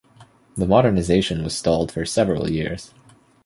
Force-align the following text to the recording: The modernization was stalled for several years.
The 0.57 0.65
modernization 0.65 1.43
was 1.43 1.55
stalled 1.55 1.91
for 1.91 2.05
several 2.07 2.49
years. 2.49 2.91